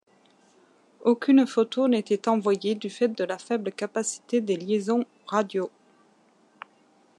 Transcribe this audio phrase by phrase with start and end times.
[1.03, 5.69] Aucune photo n'était envoyée du fait de la faible capacité des liaisons radio.